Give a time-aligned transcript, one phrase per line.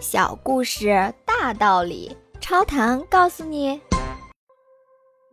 [0.00, 3.80] 小故事大道理，超糖告诉你：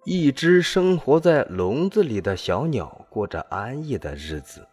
[0.05, 4.67] 一只生活在笼子里的小鸟过着安逸的日子，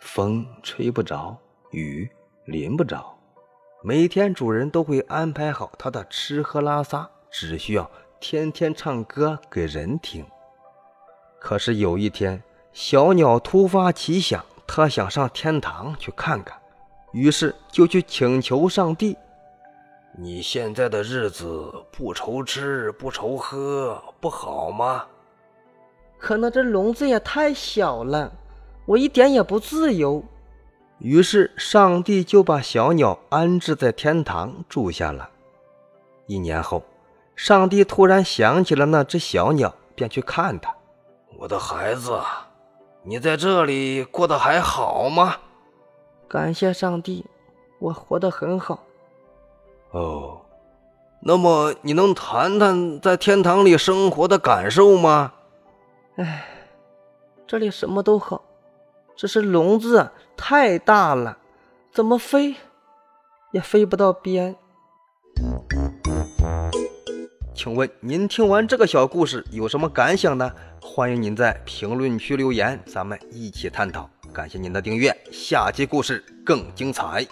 [0.00, 1.36] 风吹不着，
[1.72, 2.08] 雨
[2.44, 3.18] 淋不着，
[3.82, 7.90] 每天主人都会安排好它的吃喝拉撒，只需要
[8.20, 10.24] 天天唱歌给人听。
[11.40, 12.40] 可是有一天，
[12.72, 16.56] 小鸟突发奇想，它想上天堂去看看，
[17.12, 19.18] 于是就去请求上帝。
[20.14, 25.06] 你现在的日子不愁吃不愁喝，不好吗？
[26.18, 28.30] 可那这笼子也太小了，
[28.84, 30.22] 我一点也不自由。
[30.98, 35.30] 于是上帝就把小鸟安置在天堂住下了。
[36.26, 36.82] 一年后，
[37.34, 40.72] 上帝突然想起了那只小鸟，便去看它。
[41.38, 42.20] 我的孩子，
[43.02, 45.36] 你在这里过得还好吗？
[46.28, 47.24] 感谢上帝，
[47.78, 48.84] 我活得很好。
[49.92, 50.40] 哦，
[51.20, 55.32] 那么你能谈谈在天堂里生活的感受吗？
[56.16, 56.44] 唉，
[57.46, 58.42] 这里什么都好，
[59.14, 61.36] 只是笼子太大了，
[61.92, 62.56] 怎么飞
[63.52, 64.56] 也飞不到边。
[67.54, 70.50] 请问您听完这个小故事有什么感想呢？
[70.80, 74.08] 欢迎您在评论区留言，咱们一起探讨。
[74.32, 77.26] 感谢您的订阅，下期故事更精彩。